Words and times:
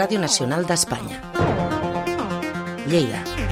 Ràdio 0.00 0.18
Nacional 0.18 0.64
d'Espanya. 0.64 1.18
Lleida. 2.88 3.49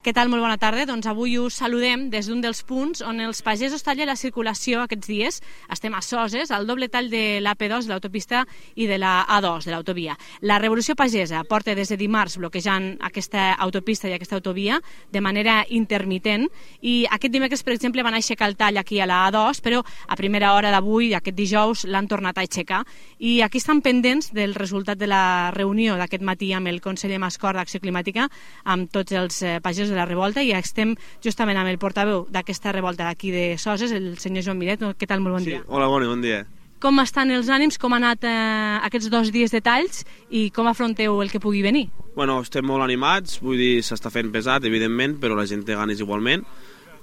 Què 0.00 0.14
tal? 0.16 0.30
Molt 0.32 0.40
bona 0.40 0.56
tarda. 0.56 0.86
Doncs 0.88 1.04
avui 1.10 1.34
us 1.36 1.58
saludem 1.60 2.06
des 2.08 2.24
d'un 2.24 2.38
dels 2.40 2.62
punts 2.64 3.02
on 3.04 3.18
els 3.20 3.42
pagesos 3.44 3.82
tallen 3.84 4.08
la 4.08 4.14
circulació 4.16 4.78
aquests 4.80 5.08
dies. 5.10 5.40
Estem 5.68 5.92
a 5.92 5.98
Soses, 6.00 6.48
al 6.56 6.64
doble 6.64 6.86
tall 6.88 7.10
de 7.12 7.36
l'AP2, 7.44 7.84
de 7.84 7.92
l'autopista, 7.92 8.46
i 8.80 8.86
de 8.88 8.96
la 8.96 9.26
A2, 9.28 9.66
de 9.66 9.74
l'autovia. 9.74 10.14
La 10.40 10.56
revolució 10.56 10.96
pagesa 10.96 11.42
porta 11.44 11.74
des 11.76 11.92
de 11.92 11.98
dimarts 12.00 12.38
bloquejant 12.40 12.94
aquesta 13.10 13.50
autopista 13.60 14.08
i 14.08 14.14
aquesta 14.16 14.38
autovia 14.38 14.78
de 15.12 15.20
manera 15.20 15.66
intermitent 15.68 16.48
i 16.80 17.04
aquest 17.04 17.36
dimecres, 17.36 17.60
per 17.60 17.76
exemple, 17.76 18.00
van 18.00 18.16
aixecar 18.16 18.48
el 18.48 18.56
tall 18.56 18.80
aquí 18.80 19.02
a 19.04 19.10
la 19.10 19.20
A2, 19.28 19.60
però 19.60 19.84
a 19.84 20.16
primera 20.16 20.54
hora 20.54 20.72
d'avui, 20.72 21.12
aquest 21.12 21.36
dijous, 21.36 21.84
l'han 21.84 22.08
tornat 22.08 22.40
a 22.40 22.46
aixecar. 22.48 22.86
I 23.18 23.42
aquí 23.44 23.60
estan 23.60 23.84
pendents 23.84 24.32
del 24.32 24.56
resultat 24.56 24.96
de 24.96 25.12
la 25.12 25.52
reunió 25.52 26.00
d'aquest 26.00 26.24
matí 26.24 26.54
amb 26.56 26.72
el 26.72 26.80
conseller 26.80 27.20
Mascor 27.20 27.60
d'Acció 27.60 27.84
Climàtica, 27.84 28.30
amb 28.64 28.88
tots 28.88 29.12
els 29.12 29.42
eh, 29.44 29.60
pagesos 29.60 29.89
de 29.90 29.96
la 29.98 30.06
revolta 30.06 30.42
i 30.42 30.52
estem 30.56 30.94
justament 31.22 31.58
amb 31.60 31.68
el 31.68 31.78
portaveu 31.82 32.24
d'aquesta 32.30 32.72
revolta 32.72 33.04
d'aquí 33.10 33.30
de 33.34 33.44
Soses, 33.58 33.92
el 33.92 34.16
senyor 34.18 34.44
Joan 34.46 34.58
Miret. 34.58 34.80
Què 34.96 35.06
tal? 35.10 35.20
Molt 35.20 35.36
bon 35.40 35.44
Sí, 35.44 35.50
dia. 35.52 35.62
hola, 35.68 35.86
bon, 35.90 36.06
bon 36.06 36.22
dia. 36.24 36.46
Com 36.80 36.96
estan 37.02 37.28
els 37.30 37.50
ànims? 37.52 37.76
Com 37.76 37.92
han 37.92 38.04
anat 38.08 38.24
eh, 38.24 38.78
aquests 38.86 39.10
dos 39.12 39.28
dies 39.34 39.52
de 39.52 39.60
talls 39.60 40.04
i 40.30 40.46
com 40.50 40.66
afronteu 40.70 41.18
el 41.20 41.28
que 41.30 41.38
pugui 41.38 41.60
venir? 41.60 41.90
Bueno, 42.16 42.38
estem 42.40 42.64
molt 42.64 42.82
animats, 42.82 43.36
vull 43.44 43.58
dir, 43.60 43.82
s'està 43.84 44.08
fent 44.10 44.32
pesat, 44.32 44.64
evidentment, 44.64 45.18
però 45.20 45.36
la 45.36 45.44
gent 45.46 45.66
té 45.68 45.76
ganes 45.76 46.00
igualment, 46.00 46.46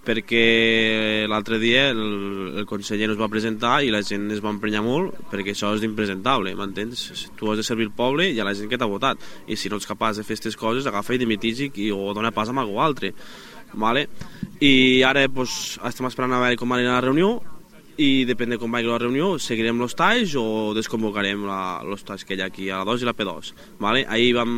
perquè 0.08 1.26
l'altre 1.28 1.60
dia 1.60 1.90
el, 1.92 2.00
el 2.62 2.68
conseller 2.70 3.10
ens 3.10 3.20
va 3.20 3.28
presentar 3.32 3.82
i 3.84 3.92
la 3.92 4.04
gent 4.08 4.30
es 4.32 4.40
va 4.44 4.54
emprenyar 4.54 4.84
molt 4.86 5.18
perquè 5.32 5.52
això 5.52 5.74
és 5.76 5.84
impresentable, 5.84 6.56
m'entens? 6.56 7.28
Tu 7.36 7.52
has 7.52 7.60
de 7.60 7.68
servir 7.68 7.90
el 7.90 7.96
poble 7.98 8.30
i 8.32 8.40
a 8.40 8.48
la 8.48 8.56
gent 8.56 8.72
que 8.72 8.80
t'ha 8.80 8.88
votat 8.88 9.20
i 9.48 9.60
si 9.60 9.72
no 9.72 9.82
ets 9.82 9.90
capaç 9.90 10.22
de 10.22 10.26
fer 10.28 10.38
aquestes 10.38 10.56
coses 10.60 10.88
agafa 10.88 11.18
i 11.18 11.22
dimitix 11.22 11.66
i, 11.66 11.72
i 11.88 11.92
o 11.92 12.14
dona 12.16 12.32
pas 12.32 12.48
amb 12.54 12.64
algú 12.64 12.80
altre 12.84 13.12
vale? 13.74 14.08
i 14.64 15.04
ara 15.04 15.28
pues, 15.28 15.78
estem 15.86 16.08
esperant 16.08 16.38
a 16.38 16.42
veure 16.46 16.60
com 16.60 16.72
anar 16.72 16.96
la 16.96 17.04
reunió 17.04 17.57
i 17.98 18.26
depèn 18.30 18.54
de 18.54 18.58
com 18.62 18.72
vagi 18.72 18.86
la 18.86 19.00
reunió 19.02 19.32
seguirem 19.42 19.80
els 19.82 19.96
talls 19.98 20.36
o 20.38 20.74
desconvocarem 20.78 21.42
la, 21.48 21.82
els 21.82 22.06
talls 22.06 22.26
que 22.28 22.38
hi 22.38 22.44
ha 22.44 22.50
aquí 22.52 22.70
a 22.70 22.84
la 22.84 22.86
2 22.92 23.02
i 23.02 23.08
la 23.10 23.16
P2 23.18 23.52
vale? 23.82 24.04
ahir 24.06 24.36
vam, 24.38 24.52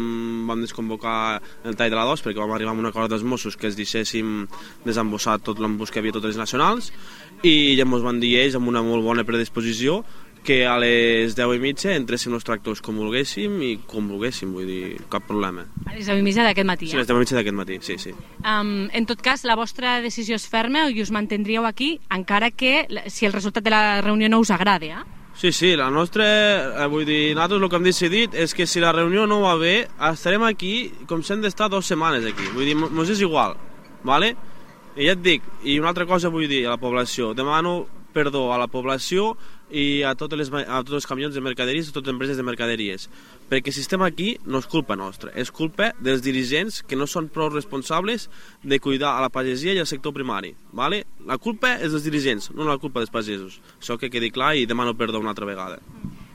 vam 0.50 0.66
desconvocar 0.66 1.40
el 1.64 1.78
tall 1.80 1.94
de 1.94 1.96
la 1.96 2.04
2 2.10 2.26
perquè 2.26 2.42
vam 2.42 2.52
arribar 2.58 2.76
a 2.76 2.82
un 2.84 2.90
acord 2.92 3.12
dels 3.12 3.24
Mossos 3.24 3.56
que 3.56 3.72
es 3.72 3.80
deixéssim 3.80 4.44
desembossar 4.84 5.38
tot 5.40 5.64
l'embús 5.64 5.92
que 5.92 6.04
havia 6.04 6.18
totes 6.18 6.36
les 6.36 6.42
nacionals 6.42 6.92
i 7.40 7.78
ja 7.80 7.88
ens 7.88 8.04
van 8.04 8.20
dir 8.20 8.36
ells 8.42 8.60
amb 8.60 8.68
una 8.68 8.84
molt 8.84 9.08
bona 9.08 9.24
predisposició 9.24 10.02
que 10.44 10.66
a 10.66 10.78
les 10.82 11.36
10 11.38 11.56
i 11.56 11.60
mitja 11.62 11.92
entréssim 11.96 12.34
els 12.34 12.46
tractors 12.48 12.82
com 12.82 12.98
volguéssim 12.98 13.58
i 13.62 13.72
com 13.90 14.08
volguéssim, 14.10 14.52
vull 14.56 14.66
dir, 14.70 14.98
cap 15.12 15.26
problema. 15.28 15.66
A 15.86 15.94
les 15.94 16.08
10 16.08 16.20
i 16.22 16.26
mitja 16.26 16.44
d'aquest 16.48 16.66
matí. 16.68 16.88
Sí, 16.88 16.96
Ja? 16.96 17.04
les 17.04 17.08
10 17.08 17.18
i 17.18 17.20
mitja 17.20 17.36
d'aquest 17.38 17.56
matí, 17.58 17.78
sí, 17.82 17.98
sí. 18.02 18.14
Um, 18.44 18.90
en 18.94 19.06
tot 19.06 19.22
cas, 19.22 19.44
la 19.46 19.56
vostra 19.60 20.00
decisió 20.02 20.36
és 20.40 20.48
ferma 20.50 20.88
i 20.90 21.02
us 21.02 21.12
mantindríeu 21.12 21.66
aquí, 21.66 22.00
encara 22.10 22.52
que 22.52 22.88
si 23.08 23.26
el 23.26 23.34
resultat 23.34 23.64
de 23.64 23.70
la 23.74 24.02
reunió 24.02 24.30
no 24.30 24.40
us 24.40 24.52
agrada, 24.52 24.86
eh? 24.86 25.04
Sí, 25.40 25.54
sí, 25.54 25.76
la 25.78 25.90
nostra, 25.90 26.26
eh, 26.84 26.88
vull 26.92 27.06
dir, 27.06 27.34
nosaltres 27.36 27.62
el 27.62 27.70
que 27.70 27.76
hem 27.78 27.84
decidit 27.84 28.34
és 28.36 28.54
que 28.54 28.66
si 28.68 28.82
la 28.84 28.92
reunió 28.92 29.26
no 29.28 29.40
va 29.42 29.54
bé, 29.56 29.88
estarem 30.10 30.44
aquí 30.44 30.92
com 31.08 31.22
si 31.24 31.32
hem 31.32 31.42
d'estar 31.46 31.70
dues 31.70 31.86
setmanes 31.88 32.26
aquí. 32.26 32.44
Vull 32.56 32.66
dir, 32.68 32.76
mos 32.76 33.10
és 33.10 33.22
igual, 33.22 33.56
vale? 34.04 34.34
I 34.98 35.06
ja 35.08 35.14
et 35.14 35.22
dic, 35.24 35.44
i 35.64 35.78
una 35.80 35.94
altra 35.94 36.06
cosa 36.10 36.28
vull 36.28 36.48
dir 36.50 36.66
a 36.66 36.72
la 36.74 36.78
població, 36.82 37.34
demano 37.34 37.86
perdó 38.14 38.54
a 38.54 38.58
la 38.60 38.68
població 38.68 39.36
i 39.70 40.02
a, 40.04 40.16
totes 40.18 40.40
les, 40.40 40.50
a 40.50 40.80
tots 40.82 40.98
els 40.98 41.08
camions 41.08 41.36
de 41.36 41.42
mercaderies 41.46 41.88
i 41.88 41.92
a 41.92 41.94
totes 41.94 42.10
les 42.10 42.16
empreses 42.16 42.38
de 42.40 42.46
mercaderies. 42.46 43.08
Perquè 43.50 43.74
si 43.74 43.84
estem 43.84 44.02
aquí 44.06 44.32
no 44.46 44.62
és 44.62 44.68
culpa 44.70 44.98
nostra, 44.98 45.32
és 45.38 45.52
culpa 45.54 45.92
dels 46.02 46.24
dirigents 46.26 46.82
que 46.86 46.98
no 46.98 47.08
són 47.10 47.30
prou 47.34 47.52
responsables 47.54 48.30
de 48.64 48.80
cuidar 48.82 49.16
a 49.18 49.24
la 49.26 49.30
pagesia 49.34 49.74
i 49.74 49.82
al 49.82 49.90
sector 49.90 50.14
primari. 50.14 50.56
Vale? 50.74 51.04
La 51.26 51.38
culpa 51.38 51.76
és 51.78 51.94
dels 51.94 52.06
dirigents, 52.06 52.52
no 52.54 52.66
la 52.66 52.80
culpa 52.82 53.04
dels 53.04 53.14
pagesos. 53.14 53.60
Això 53.80 53.98
que 54.02 54.10
quedi 54.10 54.32
clar 54.34 54.56
i 54.58 54.66
demano 54.70 54.98
perdó 54.98 55.22
una 55.22 55.34
altra 55.36 55.50
vegada. 55.50 55.80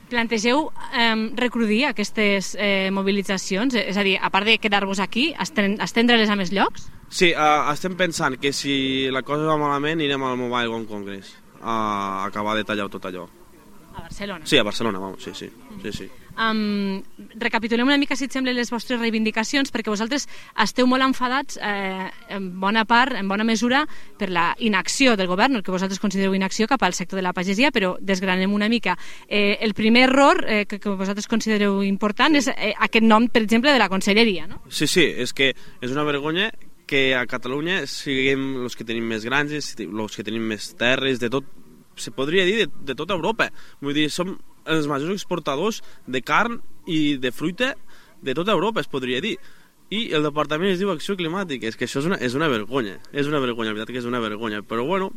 Plantegeu 0.05 0.67
eh, 0.93 1.15
recrudir 1.35 1.85
aquestes 1.89 2.53
eh, 2.59 2.91
mobilitzacions? 2.93 3.73
És 3.73 3.97
a 3.97 4.03
dir, 4.05 4.19
a 4.21 4.29
part 4.29 4.45
de 4.45 4.59
quedar-vos 4.61 5.01
aquí, 5.01 5.31
esten- 5.41 5.79
estendre-les 5.81 6.29
a 6.29 6.37
més 6.39 6.53
llocs? 6.53 6.91
Sí, 7.09 7.31
uh, 7.33 7.71
estem 7.71 7.95
pensant 7.97 8.37
que 8.41 8.51
si 8.53 9.09
la 9.13 9.21
cosa 9.25 9.45
va 9.49 9.57
malament 9.61 9.99
anirem 9.99 10.23
al 10.25 10.37
Mobile 10.37 10.69
World 10.69 10.89
Congress 10.89 11.35
a 11.65 12.25
acabar 12.27 12.55
de 12.55 12.63
tallar 12.63 12.87
tot 12.93 13.09
allò. 13.09 13.25
A 13.95 14.01
Barcelona. 14.01 14.45
Sí, 14.45 14.57
a 14.57 14.63
Barcelona, 14.63 14.99
vamos, 14.99 15.23
sí, 15.23 15.31
sí. 15.33 15.49
sí, 15.81 15.91
sí. 15.91 16.11
Um, 16.37 17.01
recapitulem 17.39 17.87
una 17.87 17.97
mica, 17.97 18.17
si 18.19 18.25
et 18.27 18.33
sembla, 18.35 18.51
les 18.51 18.67
vostres 18.69 18.99
reivindicacions, 18.99 19.71
perquè 19.71 19.87
vosaltres 19.87 20.27
esteu 20.61 20.87
molt 20.91 21.05
enfadats, 21.05 21.55
eh, 21.63 22.09
en 22.35 22.49
bona 22.59 22.83
part, 22.85 23.15
en 23.15 23.29
bona 23.31 23.47
mesura, 23.47 23.85
per 24.19 24.29
la 24.29 24.49
inacció 24.59 25.15
del 25.15 25.31
govern, 25.31 25.55
el 25.55 25.63
que 25.63 25.71
vosaltres 25.71 26.01
considereu 26.03 26.35
inacció 26.35 26.67
cap 26.67 26.83
al 26.83 26.93
sector 26.93 27.17
de 27.17 27.23
la 27.23 27.33
pagesia, 27.33 27.71
però 27.71 27.95
desgranem 28.01 28.51
una 28.53 28.67
mica. 28.67 28.97
Eh, 29.29 29.57
el 29.61 29.73
primer 29.73 30.09
error 30.09 30.43
eh, 30.45 30.65
que, 30.67 30.79
que 30.79 30.89
vosaltres 30.89 31.31
considereu 31.31 31.81
important 31.87 32.35
és 32.35 32.51
eh, 32.51 32.73
aquest 32.75 33.07
nom, 33.07 33.29
per 33.31 33.45
exemple, 33.47 33.71
de 33.71 33.79
la 33.79 33.89
conselleria, 33.89 34.45
no? 34.45 34.59
Sí, 34.67 34.91
sí, 34.91 35.07
és 35.07 35.31
que 35.33 35.53
és 35.55 35.95
una 35.95 36.03
vergonya 36.03 36.51
que 36.87 37.15
a 37.17 37.25
Catalunya 37.29 37.83
siguem 37.89 38.65
els 38.65 38.77
que 38.77 38.85
tenim 38.87 39.07
més 39.09 39.25
granges, 39.25 39.73
els 39.81 40.17
que 40.17 40.25
tenim 40.25 40.45
més 40.53 40.71
terres, 40.77 41.19
de 41.21 41.29
tot, 41.33 41.47
se 41.97 42.13
podria 42.13 42.45
dir 42.45 42.57
de, 42.63 42.67
de 42.91 42.95
tota 42.97 43.17
Europa. 43.17 43.49
Vull 43.81 43.97
dir, 43.97 44.09
som 44.13 44.35
els 44.65 44.89
majors 44.89 45.13
exportadors 45.13 45.81
de 46.07 46.21
carn 46.25 46.59
i 46.89 47.17
de 47.21 47.31
fruita 47.33 47.73
de 48.25 48.33
tota 48.37 48.53
Europa, 48.53 48.81
es 48.81 48.89
podria 48.89 49.21
dir. 49.21 49.35
I 49.93 50.07
el 50.17 50.25
departament 50.25 50.71
es 50.73 50.79
diu 50.81 50.89
Acció 50.89 51.13
Climàtica. 51.19 51.69
És 51.69 51.77
que 51.77 51.85
això 51.85 52.01
és 52.01 52.07
una, 52.09 52.17
és 52.17 52.33
una 52.37 52.49
vergonya. 52.49 52.97
És 53.13 53.29
una 53.29 53.41
vergonya, 53.43 53.71
la 53.71 53.77
veritat 53.77 53.93
que 53.93 54.01
és 54.01 54.09
una 54.09 54.23
vergonya. 54.23 54.63
Però 54.65 54.85
bueno, 54.87 55.11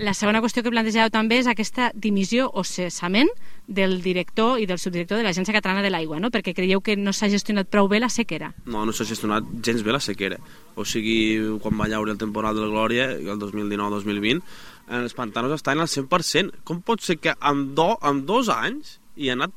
La 0.00 0.14
segona 0.14 0.40
qüestió 0.40 0.62
que 0.64 0.70
plantegeu 0.72 1.10
també 1.12 1.36
és 1.42 1.48
aquesta 1.50 1.90
dimissió 1.92 2.46
o 2.56 2.62
cessament 2.64 3.28
del 3.68 3.98
director 4.00 4.56
i 4.56 4.64
del 4.64 4.78
subdirector 4.80 5.18
de 5.20 5.26
l'Agència 5.26 5.52
Catalana 5.52 5.82
de 5.84 5.90
l'Aigua, 5.92 6.16
no? 6.22 6.30
perquè 6.32 6.54
creieu 6.56 6.80
que 6.80 6.96
no 6.96 7.12
s'ha 7.12 7.28
gestionat 7.28 7.68
prou 7.68 7.88
bé 7.90 8.00
la 8.00 8.08
sequera. 8.08 8.54
No, 8.64 8.86
no 8.88 8.94
s'ha 8.96 9.04
gestionat 9.04 9.44
gens 9.60 9.84
bé 9.84 9.92
la 9.92 10.00
sequera. 10.00 10.38
O 10.80 10.86
sigui, 10.88 11.36
quan 11.60 11.76
va 11.76 11.90
llaure 11.92 12.14
el 12.14 12.22
temporal 12.22 12.56
de 12.56 12.64
la 12.64 12.70
Glòria, 12.72 13.10
el 13.12 13.42
2019-2020, 13.42 14.40
eh, 14.40 15.02
els 15.02 15.16
pantanos 15.18 15.52
estan 15.58 15.84
al 15.84 15.92
100%. 15.92 16.64
Com 16.64 16.80
pot 16.80 17.04
ser 17.04 17.18
que 17.20 17.36
amb, 17.36 17.74
do, 17.76 17.92
amb 18.00 18.24
dos 18.24 18.48
anys 18.56 18.96
i 19.20 19.28
ha 19.28 19.36
anat, 19.36 19.52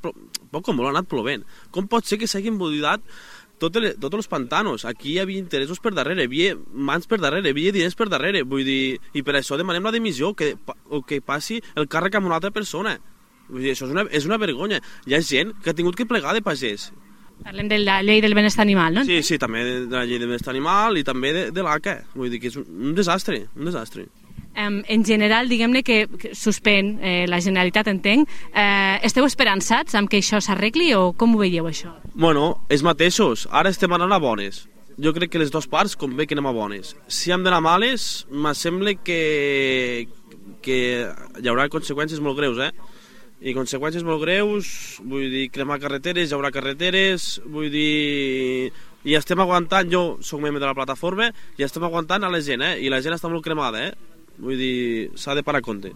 poc 0.52 0.68
o 0.68 0.76
molt 0.76 0.90
ha 0.90 0.98
anat 0.98 1.08
plovent, 1.08 1.48
com 1.72 1.88
pot 1.88 2.04
ser 2.04 2.20
que 2.20 2.28
s'hagin 2.28 2.60
buidat 2.60 3.06
tots 3.64 3.80
els, 3.80 3.96
tots 4.04 4.20
els 4.20 4.30
pantanos. 4.32 4.84
Aquí 4.90 5.16
hi 5.16 5.22
havia 5.24 5.42
interessos 5.42 5.80
per 5.84 5.94
darrere, 5.96 6.26
hi 6.26 6.30
havia 6.30 6.58
mans 6.92 7.08
per 7.10 7.22
darrere, 7.24 7.48
hi 7.48 7.56
havia 7.56 7.76
diners 7.76 7.98
per 8.00 8.10
darrere, 8.12 8.44
vull 8.44 8.68
dir, 8.68 9.00
i 9.16 9.24
per 9.24 9.38
això 9.40 9.60
demanem 9.60 9.88
la 9.88 9.96
dimissió, 9.96 10.34
que, 10.38 10.54
o 10.90 11.02
que 11.08 11.22
passi 11.22 11.62
el 11.80 11.88
càrrec 11.88 12.20
a 12.20 12.24
una 12.24 12.38
altra 12.40 12.52
persona. 12.52 12.98
Vull 13.50 13.64
dir, 13.64 13.74
això 13.74 13.88
és 13.88 13.96
una, 13.96 14.06
és 14.12 14.28
una 14.30 14.40
vergonya. 14.42 14.82
Hi 15.08 15.18
ha 15.18 15.24
gent 15.24 15.56
que 15.64 15.72
ha 15.72 15.78
tingut 15.78 15.98
que 16.00 16.10
plegar 16.10 16.36
de 16.36 16.44
pagès, 16.46 16.92
Parlem 17.44 17.68
de 17.68 17.80
la 17.82 17.98
llei 18.06 18.22
del 18.22 18.36
benestar 18.38 18.62
animal, 18.64 18.94
no? 18.94 19.04
Sí, 19.04 19.18
sí, 19.26 19.38
també 19.42 19.64
de 19.66 19.92
la 19.92 20.06
llei 20.08 20.20
de 20.22 20.28
benestar 20.30 20.54
animal 20.54 21.00
i 21.00 21.04
també 21.04 21.34
de, 21.36 21.42
de 21.52 21.66
l'ACA. 21.66 21.98
Vull 22.16 22.30
dir 22.32 22.40
que 22.40 22.52
és 22.52 22.60
un, 22.60 22.68
un 22.90 22.94
desastre, 22.96 23.42
un 23.58 23.68
desastre. 23.68 24.06
En 24.56 25.06
general, 25.06 25.50
diguem-ne 25.50 25.82
que, 25.86 26.04
suspèn 26.38 26.98
eh, 27.02 27.26
la 27.30 27.40
Generalitat, 27.42 27.90
entenc. 27.90 28.30
Eh, 28.54 29.00
esteu 29.08 29.26
esperançats 29.26 29.98
amb 29.98 30.12
que 30.12 30.22
això 30.22 30.42
s'arregli 30.42 30.92
o 30.94 31.12
com 31.18 31.34
ho 31.34 31.42
veieu, 31.42 31.66
això? 31.70 31.96
Bueno, 32.14 32.66
els 32.70 32.86
mateixos, 32.86 33.48
ara 33.52 33.74
estem 33.74 33.94
anant 33.98 34.14
a 34.14 34.22
bones. 34.22 34.68
Jo 35.02 35.14
crec 35.14 35.32
que 35.34 35.42
les 35.42 35.50
dues 35.50 35.66
parts 35.66 35.98
convé 35.98 36.28
que 36.28 36.38
anem 36.38 36.52
a 36.52 36.54
bones. 36.54 36.94
Si 37.10 37.34
hem 37.34 37.42
d'anar 37.42 37.64
males, 37.66 38.28
me 38.30 38.54
sembla 38.54 38.94
que, 39.02 40.08
que 40.62 40.80
hi 41.42 41.50
haurà 41.50 41.66
conseqüències 41.74 42.22
molt 42.22 42.38
greus, 42.38 42.62
eh? 42.62 42.70
I 43.44 43.52
conseqüències 43.58 44.06
molt 44.08 44.22
greus, 44.22 45.00
vull 45.04 45.26
dir, 45.34 45.50
cremar 45.52 45.82
carreteres, 45.82 46.30
hi 46.30 46.38
haurà 46.38 46.54
carreteres, 46.54 47.42
vull 47.50 47.72
dir... 47.74 48.72
I 49.04 49.18
estem 49.18 49.42
aguantant, 49.44 49.90
jo 49.92 50.04
sóc 50.24 50.40
membre 50.40 50.62
de 50.62 50.70
la 50.70 50.78
plataforma, 50.78 51.26
i 51.60 51.66
estem 51.66 51.84
aguantant 51.84 52.24
a 52.24 52.30
la 52.32 52.40
gent, 52.40 52.62
eh? 52.64 52.78
I 52.86 52.92
la 52.94 53.02
gent 53.04 53.18
està 53.18 53.28
molt 53.28 53.44
cremada, 53.44 53.82
eh? 53.90 54.13
Vull 54.40 54.58
dir, 54.58 55.12
s'ha 55.16 55.36
de 55.36 55.44
parar 55.44 55.60
a 55.60 55.62
compte. 55.66 55.94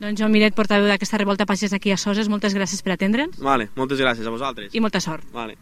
Doncs 0.00 0.18
Joan 0.20 0.32
Miret, 0.32 0.54
portaveu 0.56 0.86
d'aquesta 0.88 1.18
revolta 1.18 1.44
pagès 1.44 1.74
aquí 1.76 1.90
a 1.92 1.98
Soses, 2.00 2.28
moltes 2.28 2.54
gràcies 2.56 2.80
per 2.82 2.94
atendre'ns 2.94 3.36
Vale, 3.38 3.68
moltes 3.76 4.00
gràcies 4.00 4.26
a 4.26 4.30
vosaltres. 4.30 4.74
i 4.74 4.80
molta 4.80 5.00
sort. 5.00 5.24
Vale. 5.32 5.58